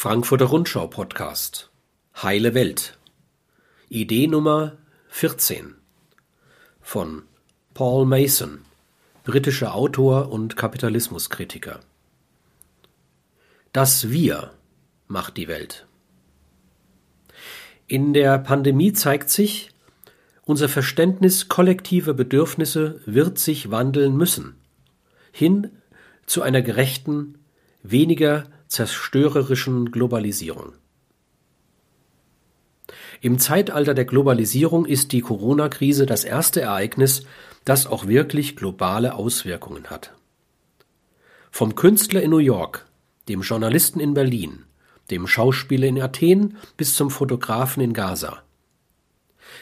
[0.00, 1.72] Frankfurter Rundschau Podcast
[2.22, 2.96] Heile Welt
[3.88, 4.76] Idee Nummer
[5.08, 5.74] 14
[6.80, 7.24] von
[7.74, 8.60] Paul Mason,
[9.24, 11.80] britischer Autor und Kapitalismuskritiker.
[13.72, 14.52] Das Wir
[15.08, 15.88] macht die Welt.
[17.88, 19.72] In der Pandemie zeigt sich,
[20.44, 24.54] unser Verständnis kollektiver Bedürfnisse wird sich wandeln müssen,
[25.32, 25.72] hin
[26.24, 27.40] zu einer gerechten,
[27.82, 30.74] weniger zerstörerischen Globalisierung.
[33.20, 37.24] Im Zeitalter der Globalisierung ist die Corona-Krise das erste Ereignis,
[37.64, 40.12] das auch wirklich globale Auswirkungen hat.
[41.50, 42.86] Vom Künstler in New York,
[43.28, 44.64] dem Journalisten in Berlin,
[45.10, 48.42] dem Schauspieler in Athen bis zum Fotografen in Gaza.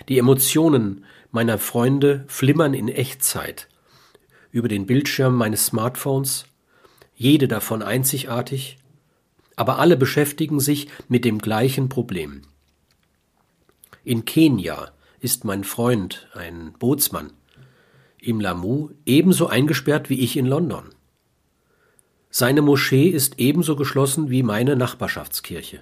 [0.09, 3.69] Die Emotionen meiner Freunde flimmern in Echtzeit
[4.51, 6.47] über den Bildschirm meines Smartphones,
[7.15, 8.79] jede davon einzigartig,
[9.57, 12.43] aber alle beschäftigen sich mit dem gleichen Problem.
[14.05, 17.33] In Kenia ist mein Freund, ein Bootsmann,
[18.21, 20.91] im Lamu ebenso eingesperrt wie ich in London.
[22.31, 25.81] Seine Moschee ist ebenso geschlossen wie meine Nachbarschaftskirche.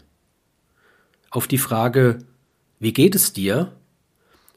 [1.30, 2.20] Auf die Frage
[2.78, 3.72] Wie geht es dir?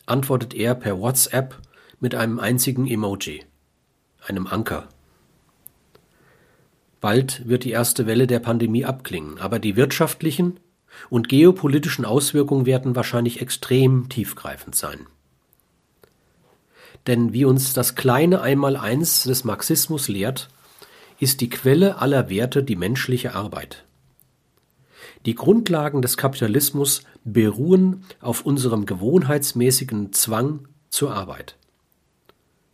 [0.06, 1.60] antwortet er per WhatsApp
[2.00, 3.44] mit einem einzigen Emoji,
[4.26, 4.90] einem Anker.
[7.08, 10.60] Bald wird die erste Welle der Pandemie abklingen, aber die wirtschaftlichen
[11.10, 15.08] und geopolitischen Auswirkungen werden wahrscheinlich extrem tiefgreifend sein.
[17.08, 20.50] Denn wie uns das kleine Einmaleins des Marxismus lehrt,
[21.18, 23.86] ist die Quelle aller Werte die menschliche Arbeit.
[25.26, 31.56] Die Grundlagen des Kapitalismus beruhen auf unserem gewohnheitsmäßigen Zwang zur Arbeit.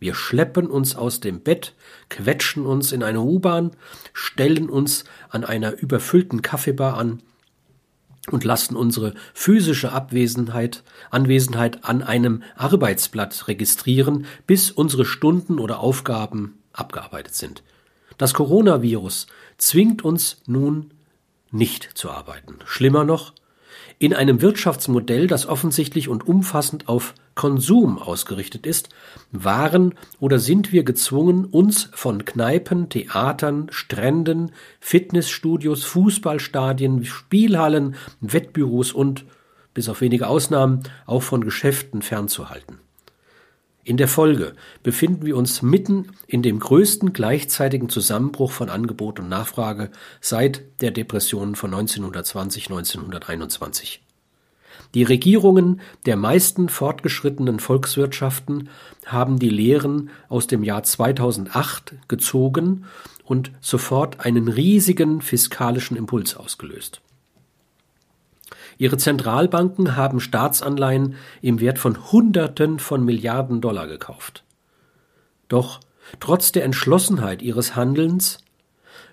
[0.04, 1.72] Wir schleppen uns aus dem Bett,
[2.10, 3.70] quetschen uns in eine U-Bahn,
[4.12, 7.22] stellen uns an einer überfüllten Kaffeebar an
[8.30, 16.58] und lassen unsere physische Abwesenheit, Anwesenheit an einem Arbeitsblatt registrieren, bis unsere Stunden oder Aufgaben
[16.74, 17.62] abgearbeitet sind.
[18.18, 19.26] Das Coronavirus
[19.56, 20.92] zwingt uns nun
[21.50, 22.58] nicht zu arbeiten.
[22.66, 23.32] Schlimmer noch,
[23.98, 28.90] in einem Wirtschaftsmodell, das offensichtlich und umfassend auf Konsum ausgerichtet ist,
[29.32, 39.24] waren oder sind wir gezwungen, uns von Kneipen, Theatern, Stränden, Fitnessstudios, Fußballstadien, Spielhallen, Wettbüros und,
[39.72, 42.78] bis auf wenige Ausnahmen, auch von Geschäften fernzuhalten.
[43.86, 49.28] In der Folge befinden wir uns mitten in dem größten gleichzeitigen Zusammenbruch von Angebot und
[49.28, 49.90] Nachfrage
[50.22, 53.98] seit der Depression von 1920-1921.
[54.94, 58.68] Die Regierungen der meisten fortgeschrittenen Volkswirtschaften
[59.04, 62.84] haben die Lehren aus dem Jahr 2008 gezogen
[63.24, 67.00] und sofort einen riesigen fiskalischen Impuls ausgelöst.
[68.78, 74.44] Ihre Zentralbanken haben Staatsanleihen im Wert von Hunderten von Milliarden Dollar gekauft.
[75.48, 75.80] Doch
[76.20, 78.43] trotz der Entschlossenheit ihres Handelns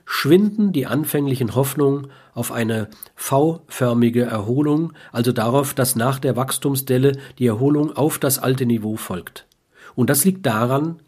[0.06, 7.48] schwinden die anfänglichen Hoffnungen auf eine V-förmige Erholung, also darauf, dass nach der Wachstumsdelle die
[7.48, 9.46] Erholung auf das alte Niveau folgt.
[9.96, 11.00] Und das liegt daran,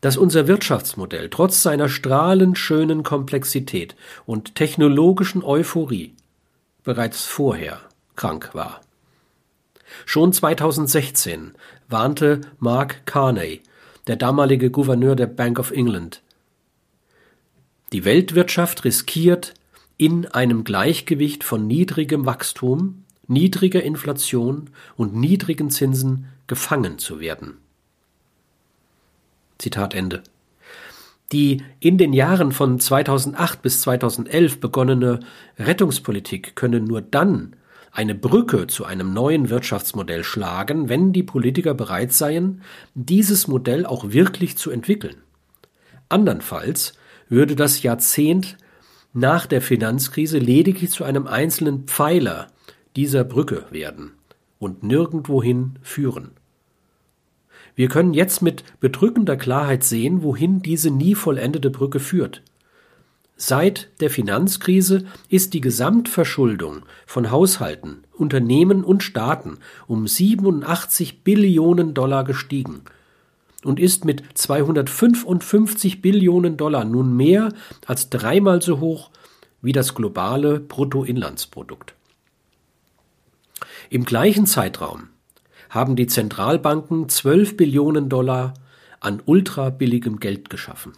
[0.00, 3.96] dass unser Wirtschaftsmodell trotz seiner strahlend schönen Komplexität
[4.26, 6.14] und technologischen Euphorie
[6.82, 7.80] bereits vorher
[8.16, 8.80] krank war.
[10.06, 11.52] Schon 2016
[11.88, 13.62] warnte Mark Carney,
[14.06, 16.22] der damalige Gouverneur der Bank of England,
[17.94, 19.54] die Weltwirtschaft riskiert
[19.96, 27.58] in einem Gleichgewicht von niedrigem Wachstum, niedriger Inflation und niedrigen Zinsen gefangen zu werden.
[29.58, 30.24] Zitat Ende.
[31.30, 35.20] Die in den Jahren von 2008 bis 2011 begonnene
[35.56, 37.54] Rettungspolitik könne nur dann
[37.92, 42.62] eine Brücke zu einem neuen Wirtschaftsmodell schlagen, wenn die Politiker bereit seien,
[42.94, 45.18] dieses Modell auch wirklich zu entwickeln.
[46.08, 46.94] Andernfalls
[47.28, 48.56] würde das Jahrzehnt
[49.12, 52.48] nach der Finanzkrise lediglich zu einem einzelnen Pfeiler
[52.96, 54.12] dieser Brücke werden
[54.58, 56.32] und nirgendwohin führen.
[57.76, 62.42] Wir können jetzt mit bedrückender Klarheit sehen, wohin diese nie vollendete Brücke führt.
[63.36, 72.22] Seit der Finanzkrise ist die Gesamtverschuldung von Haushalten, Unternehmen und Staaten um 87 Billionen Dollar
[72.22, 72.82] gestiegen
[73.64, 77.52] und ist mit 255 Billionen Dollar nun mehr
[77.86, 79.10] als dreimal so hoch
[79.62, 81.94] wie das globale Bruttoinlandsprodukt.
[83.90, 85.08] Im gleichen Zeitraum
[85.70, 88.54] haben die Zentralbanken 12 Billionen Dollar
[89.00, 90.92] an ultrabilligem Geld geschaffen.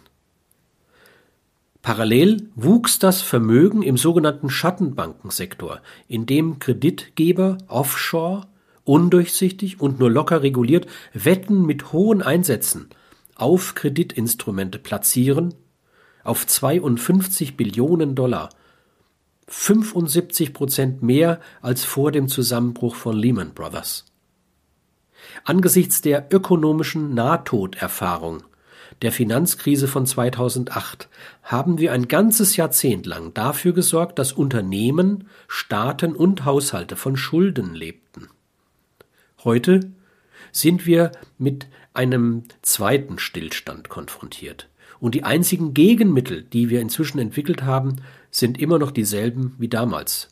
[1.81, 8.47] Parallel wuchs das Vermögen im sogenannten Schattenbankensektor, in dem Kreditgeber offshore,
[8.87, 12.89] undurchsichtig und nur locker reguliert Wetten mit hohen Einsätzen
[13.35, 15.53] auf Kreditinstrumente platzieren,
[16.23, 18.49] auf 52 Billionen Dollar,
[19.47, 24.05] 75 Prozent mehr als vor dem Zusammenbruch von Lehman Brothers.
[25.43, 28.43] Angesichts der ökonomischen Nahtoderfahrung
[29.01, 31.07] der Finanzkrise von 2008
[31.43, 37.75] haben wir ein ganzes Jahrzehnt lang dafür gesorgt, dass Unternehmen, Staaten und Haushalte von Schulden
[37.75, 38.29] lebten.
[39.43, 39.91] Heute
[40.51, 44.67] sind wir mit einem zweiten Stillstand konfrontiert.
[44.99, 47.97] Und die einzigen Gegenmittel, die wir inzwischen entwickelt haben,
[48.31, 50.29] sind immer noch dieselben wie damals.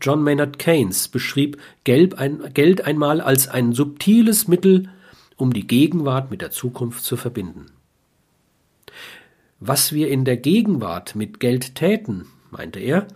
[0.00, 4.88] John Maynard Keynes beschrieb Geld einmal als ein subtiles Mittel,
[5.36, 7.66] um die Gegenwart mit der Zukunft zu verbinden.
[9.60, 13.06] Was wir in der Gegenwart mit Geld täten, meinte er,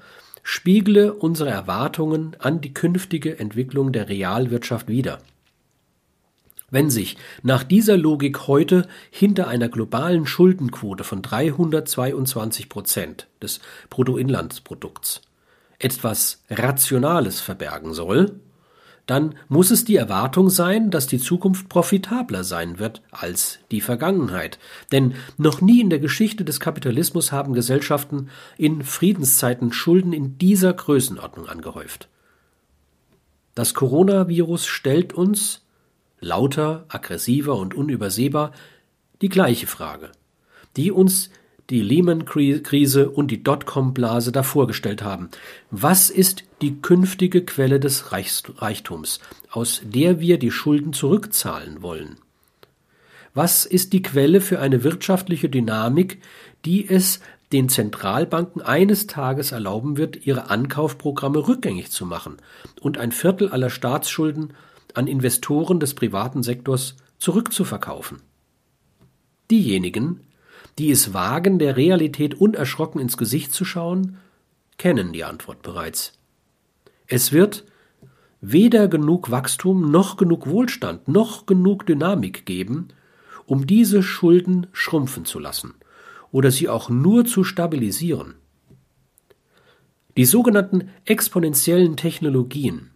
[0.44, 5.19] spiegle unsere Erwartungen an die künftige Entwicklung der Realwirtschaft wider.
[6.70, 13.61] Wenn sich nach dieser Logik heute hinter einer globalen Schuldenquote von 322 Prozent des
[13.91, 15.23] Bruttoinlandsprodukts
[15.79, 18.40] etwas Rationales verbergen soll,
[19.06, 24.58] dann muss es die Erwartung sein, dass die Zukunft profitabler sein wird als die Vergangenheit.
[24.92, 30.72] Denn noch nie in der Geschichte des Kapitalismus haben Gesellschaften in Friedenszeiten Schulden in dieser
[30.72, 32.08] Größenordnung angehäuft.
[33.54, 35.62] Das Coronavirus stellt uns,
[36.20, 38.52] lauter, aggressiver und unübersehbar,
[39.20, 40.10] die gleiche Frage,
[40.76, 41.30] die uns
[41.70, 45.31] die Lehman-Krise und die Dotcom-Blase davorgestellt haben.
[45.70, 49.20] Was ist die künftige Quelle des Reichtums,
[49.50, 52.19] aus der wir die Schulden zurückzahlen wollen?
[53.32, 56.20] Was ist die Quelle für eine wirtschaftliche Dynamik,
[56.64, 57.20] die es
[57.52, 62.37] den Zentralbanken eines Tages erlauben wird, ihre Ankaufprogramme rückgängig zu machen
[62.81, 64.52] und ein Viertel aller Staatsschulden
[64.93, 68.22] an Investoren des privaten Sektors zurückzuverkaufen?
[69.50, 70.20] Diejenigen,
[70.79, 74.19] die es wagen, der Realität unerschrocken ins Gesicht zu schauen,
[74.79, 76.19] kennen die Antwort bereits.
[77.06, 77.65] Es wird
[78.41, 82.88] weder genug Wachstum noch genug Wohlstand noch genug Dynamik geben,
[83.47, 85.75] um diese Schulden schrumpfen zu lassen
[86.32, 88.35] oder sie auch nur zu stabilisieren.
[90.17, 92.91] Die sogenannten exponentiellen Technologien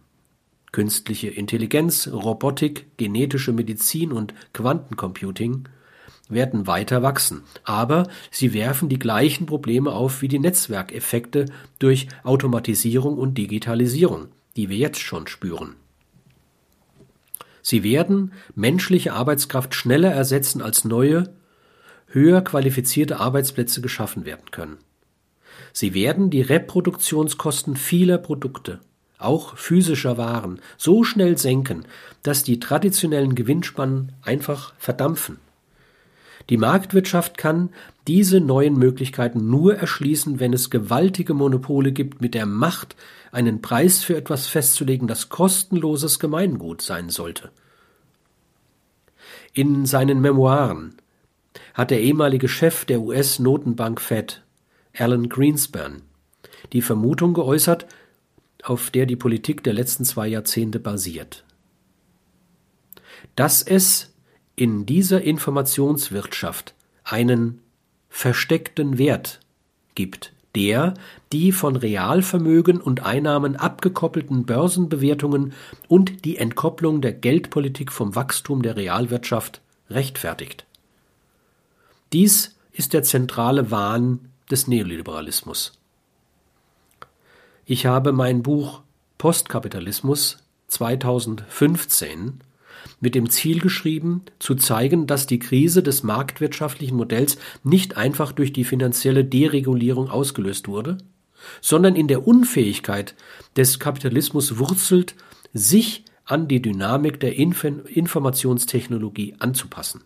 [0.71, 5.67] künstliche Intelligenz, Robotik, genetische Medizin und Quantencomputing
[6.29, 11.45] werden weiter wachsen, aber sie werfen die gleichen Probleme auf wie die Netzwerkeffekte
[11.79, 15.75] durch Automatisierung und Digitalisierung, die wir jetzt schon spüren.
[17.61, 21.33] Sie werden menschliche Arbeitskraft schneller ersetzen, als neue,
[22.07, 24.77] höher qualifizierte Arbeitsplätze geschaffen werden können.
[25.73, 28.79] Sie werden die Reproduktionskosten vieler Produkte,
[29.17, 31.85] auch physischer Waren, so schnell senken,
[32.23, 35.37] dass die traditionellen Gewinnspannen einfach verdampfen.
[36.49, 37.69] Die Marktwirtschaft kann
[38.07, 42.95] diese neuen Möglichkeiten nur erschließen, wenn es gewaltige Monopole gibt mit der Macht,
[43.31, 47.51] einen Preis für etwas festzulegen, das kostenloses Gemeingut sein sollte.
[49.53, 50.95] In seinen Memoiren
[51.75, 54.43] hat der ehemalige Chef der US-Notenbank Fed,
[54.97, 56.01] Alan Greenspan,
[56.73, 57.85] die Vermutung geäußert,
[58.63, 61.43] auf der die Politik der letzten zwei Jahrzehnte basiert.
[63.35, 64.08] Dass es
[64.59, 66.73] in dieser Informationswirtschaft
[67.05, 67.61] einen
[68.09, 69.39] versteckten Wert
[69.95, 70.95] gibt, der
[71.31, 75.53] die von Realvermögen und Einnahmen abgekoppelten Börsenbewertungen
[75.87, 80.65] und die Entkopplung der Geldpolitik vom Wachstum der Realwirtschaft rechtfertigt.
[82.11, 85.71] Dies ist der zentrale Wahn des Neoliberalismus.
[87.65, 88.81] Ich habe mein Buch
[89.17, 92.41] Postkapitalismus 2015
[92.99, 98.53] mit dem Ziel geschrieben, zu zeigen, dass die Krise des marktwirtschaftlichen Modells nicht einfach durch
[98.53, 100.97] die finanzielle Deregulierung ausgelöst wurde,
[101.61, 103.15] sondern in der Unfähigkeit
[103.55, 105.15] des Kapitalismus wurzelt,
[105.53, 110.01] sich an die Dynamik der Inf Informationstechnologie anzupassen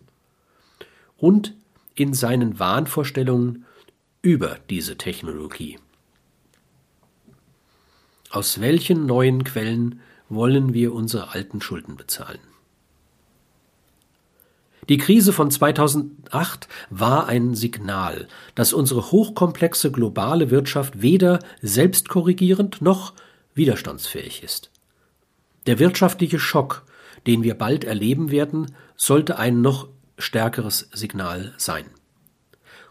[1.16, 1.54] und
[1.94, 3.66] in seinen Wahnvorstellungen
[4.22, 5.78] über diese Technologie.
[8.30, 12.40] Aus welchen neuen Quellen wollen wir unsere alten Schulden bezahlen?
[14.88, 23.14] Die Krise von 2008 war ein Signal, dass unsere hochkomplexe globale Wirtschaft weder selbstkorrigierend noch
[23.54, 24.70] widerstandsfähig ist.
[25.66, 26.84] Der wirtschaftliche Schock,
[27.26, 29.88] den wir bald erleben werden, sollte ein noch
[30.18, 31.86] stärkeres Signal sein.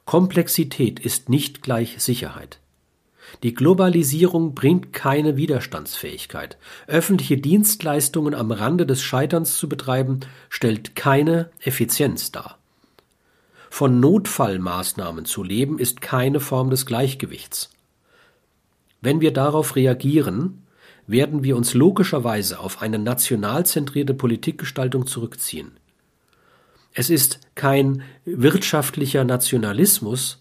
[0.06, 2.60] Komplexität ist nicht gleich Sicherheit.
[3.42, 6.58] Die Globalisierung bringt keine Widerstandsfähigkeit.
[6.88, 12.60] Öffentliche Dienstleistungen am Rande des Scheiterns zu betreiben, stellt keine Effizienz dar.
[13.70, 17.72] Von Notfallmaßnahmen zu leben, ist keine Form des Gleichgewichts.
[19.02, 20.64] Wenn wir darauf reagieren,
[21.08, 25.72] werden wir uns logischerweise auf eine national zentrierte Politikgestaltung zurückziehen.
[26.94, 30.38] Es ist kein wirtschaftlicher Nationalismus,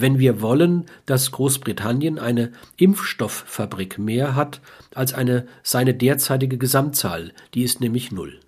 [0.00, 4.60] wenn wir wollen, dass Großbritannien eine Impfstofffabrik mehr hat
[4.94, 8.40] als eine seine derzeitige Gesamtzahl, die ist nämlich null.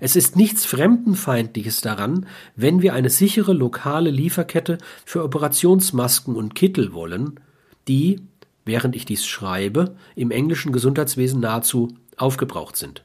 [0.00, 6.92] Es ist nichts Fremdenfeindliches daran, wenn wir eine sichere lokale Lieferkette für Operationsmasken und Kittel
[6.92, 7.40] wollen,
[7.86, 8.20] die,
[8.64, 13.04] während ich dies schreibe, im englischen Gesundheitswesen nahezu aufgebraucht sind.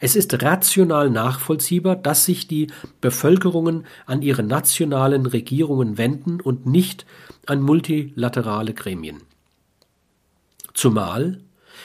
[0.00, 2.68] Es ist rational nachvollziehbar, dass sich die
[3.00, 7.06] Bevölkerungen an ihre nationalen Regierungen wenden und nicht
[7.46, 9.22] an multilaterale Gremien.
[10.72, 11.40] Zumal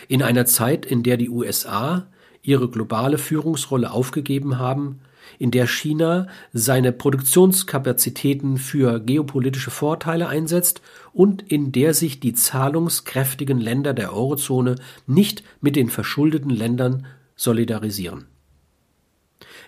[0.08, 2.08] in einer Zeit, in der die USA
[2.42, 5.02] ihre globale Führungsrolle aufgegeben haben,
[5.38, 10.82] in der China seine Produktionskapazitäten für geopolitische Vorteile einsetzt
[11.14, 14.76] und in der sich die zahlungskräftigen Länder der Eurozone
[15.06, 17.06] nicht mit den verschuldeten Ländern
[17.40, 18.26] solidarisieren.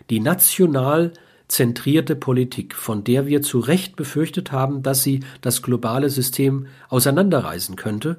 [0.10, 1.14] Die national
[1.48, 7.78] zentrierte Politik, von der wir zu Recht befürchtet haben, dass sie das globale System auseinanderreißen
[7.78, 8.18] könnte,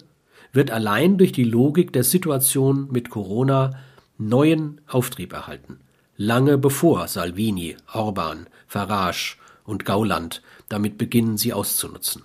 [0.53, 3.79] wird allein durch die Logik der Situation mit Corona
[4.17, 5.81] neuen Auftrieb erhalten.
[6.17, 12.23] Lange bevor Salvini, Orban, Farage und Gauland damit beginnen, sie auszunutzen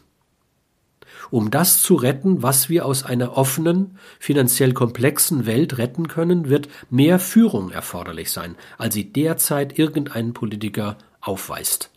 [1.32, 6.70] um das zu retten, was wir aus einer offenen, finanziell komplexen Welt retten können, wird
[6.90, 11.92] mehr Führung erforderlich sein, als sie derzeit irgendein Politiker aufweist.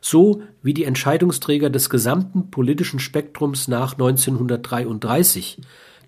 [0.00, 5.58] So wie die Entscheidungsträger des gesamten politischen Spektrums nach 1933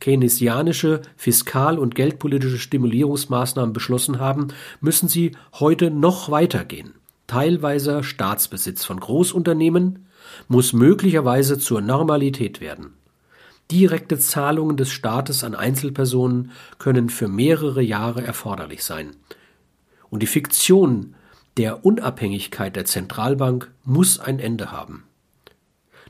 [0.01, 4.49] keynesianische fiskal- und geldpolitische Stimulierungsmaßnahmen beschlossen haben,
[4.81, 6.95] müssen sie heute noch weitergehen.
[7.27, 10.07] Teilweise Staatsbesitz von Großunternehmen,
[10.47, 12.95] muss möglicherweise zur Normalität werden.
[13.71, 19.11] Direkte Zahlungen des Staates an Einzelpersonen können für mehrere Jahre erforderlich sein.
[20.11, 21.15] Und die Fiktion
[21.59, 25.05] der Unabhängigkeit der Zentralbank muss ein Ende haben.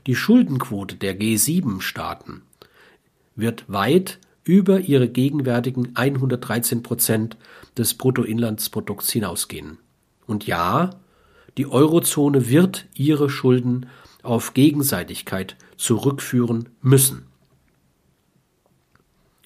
[0.07, 2.43] Die Schuldenquote der G7-Staaten
[3.35, 7.37] wird weit über ihre gegenwärtigen 113 Prozent
[7.77, 9.77] des Bruttoinlandsprodukts hinausgehen.
[10.25, 10.91] Und ja,
[11.57, 13.87] die Eurozone wird ihre Schulden
[14.23, 17.25] auf Gegenseitigkeit zurückführen müssen.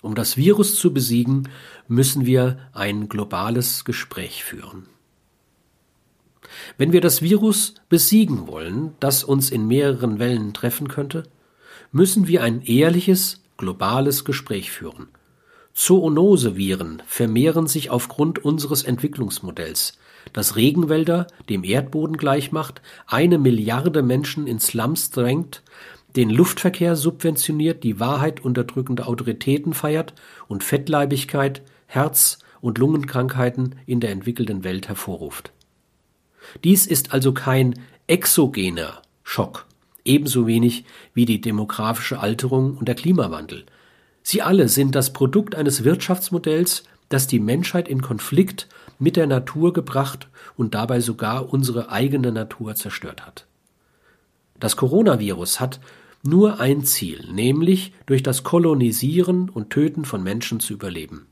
[0.02, 1.48] Um das Virus zu besiegen,
[1.88, 4.88] müssen wir ein globales Gespräch führen.
[6.78, 11.24] Wenn wir das Virus besiegen wollen, das uns in mehreren Wellen treffen könnte,
[11.92, 15.08] müssen wir ein ehrliches, globales Gespräch führen.
[15.74, 19.98] Zoonoseviren vermehren sich aufgrund unseres Entwicklungsmodells,
[20.32, 25.64] das Regenwälder dem Erdboden gleichmacht, eine Milliarde Menschen in Slums drängt,
[26.16, 30.14] den Luftverkehr subventioniert, die Wahrheit unterdrückende Autoritäten feiert
[30.48, 35.52] und Fettleibigkeit, Herz- und Lungenkrankheiten in der entwickelten Welt hervorruft.
[36.64, 39.66] Dies ist also kein exogener Schock,
[40.06, 43.66] ebenso wenig wie die demografische Alterung und der Klimawandel.
[44.24, 49.74] Sie alle sind das Produkt eines Wirtschaftsmodells, das die Menschheit in Konflikt mit der Natur
[49.74, 53.46] gebracht und dabei sogar unsere eigene Natur zerstört hat.
[54.60, 55.80] Das Coronavirus hat
[56.24, 61.28] nur ein Ziel, nämlich durch das Kolonisieren und Töten von Menschen zu überleben.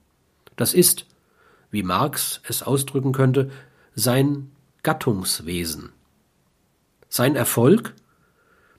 [0.58, 1.06] Das ist,
[1.72, 3.50] wie Marx es ausdrücken könnte,
[3.96, 4.52] sein
[4.84, 5.92] Gattungswesen.
[7.08, 7.94] Sein Erfolg,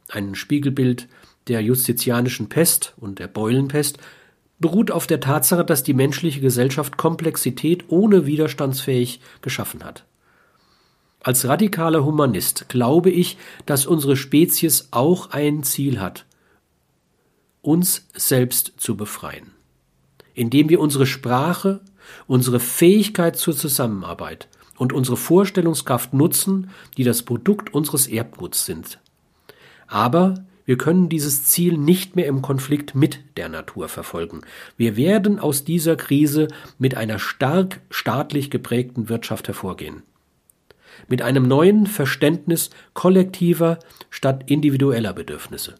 [0.08, 1.08] ein Spiegelbild
[1.48, 3.98] der justizianischen Pest und der Beulenpest,
[4.58, 10.04] beruht auf der Tatsache, dass die menschliche Gesellschaft Komplexität ohne widerstandsfähig geschaffen hat.
[11.20, 16.24] Als radikaler Humanist glaube ich, dass unsere Spezies auch ein Ziel hat,
[17.60, 19.52] uns selbst zu befreien,
[20.34, 21.80] indem wir unsere Sprache,
[22.26, 28.98] unsere Fähigkeit zur Zusammenarbeit und unsere Vorstellungskraft nutzen, die das Produkt unseres Erbguts sind.
[29.86, 34.42] Aber wir können dieses Ziel nicht mehr im Konflikt mit der Natur verfolgen.
[34.76, 40.02] Wir werden aus dieser Krise mit einer stark staatlich geprägten Wirtschaft hervorgehen.
[41.08, 43.78] Mit einem neuen Verständnis kollektiver
[44.10, 45.74] statt individueller Bedürfnisse.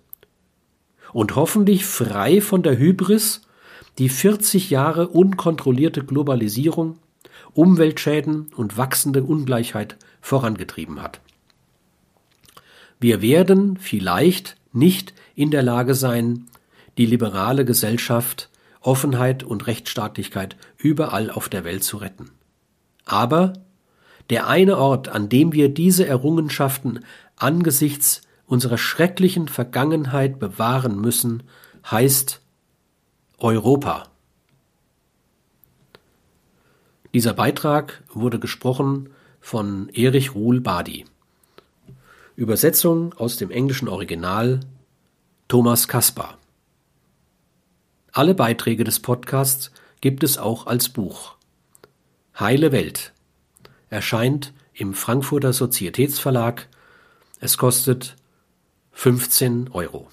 [1.12, 3.42] Und hoffentlich frei von der Hybris,
[3.98, 6.98] die 40 Jahre unkontrollierte Globalisierung,
[7.54, 11.20] Umweltschäden und wachsende Ungleichheit vorangetrieben hat.
[12.98, 16.48] Wir werden vielleicht nicht in der Lage sein,
[16.98, 18.50] die liberale Gesellschaft,
[18.80, 22.30] Offenheit und Rechtsstaatlichkeit überall auf der Welt zu retten.
[23.04, 23.52] Aber
[24.30, 27.04] der eine Ort, an dem wir diese Errungenschaften
[27.36, 31.42] angesichts unserer schrecklichen Vergangenheit bewahren müssen,
[31.90, 32.40] heißt
[33.38, 34.04] Europa.
[37.14, 39.10] Dieser Beitrag wurde gesprochen
[39.40, 41.04] von Erich Ruhl Badi.
[42.36, 44.60] Übersetzung aus dem englischen Original
[45.48, 46.38] Thomas Kaspar.
[48.10, 49.70] Alle Beiträge des Podcasts
[50.00, 51.36] gibt es auch als Buch.
[52.38, 53.12] Heile Welt
[53.90, 56.68] erscheint im Frankfurter Sozietätsverlag.
[57.40, 58.16] Es kostet
[58.92, 60.08] 15 Euro.